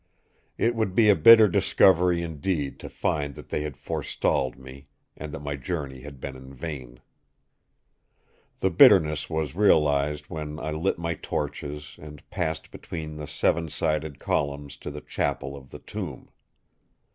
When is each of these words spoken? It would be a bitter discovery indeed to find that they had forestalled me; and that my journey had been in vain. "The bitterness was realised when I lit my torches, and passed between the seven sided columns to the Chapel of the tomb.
It 0.57 0.73
would 0.73 0.95
be 0.95 1.09
a 1.09 1.15
bitter 1.15 1.47
discovery 1.47 2.23
indeed 2.23 2.79
to 2.79 2.89
find 2.89 3.35
that 3.35 3.49
they 3.49 3.61
had 3.61 3.77
forestalled 3.77 4.57
me; 4.57 4.87
and 5.15 5.31
that 5.31 5.43
my 5.43 5.55
journey 5.55 6.01
had 6.01 6.19
been 6.19 6.35
in 6.35 6.55
vain. 6.55 7.01
"The 8.61 8.71
bitterness 8.71 9.29
was 9.29 9.53
realised 9.55 10.25
when 10.27 10.57
I 10.59 10.71
lit 10.71 10.97
my 10.97 11.13
torches, 11.13 11.99
and 12.01 12.27
passed 12.31 12.71
between 12.71 13.17
the 13.17 13.27
seven 13.27 13.69
sided 13.69 14.17
columns 14.17 14.75
to 14.77 14.89
the 14.89 15.01
Chapel 15.01 15.55
of 15.55 15.69
the 15.69 15.77
tomb. 15.77 16.31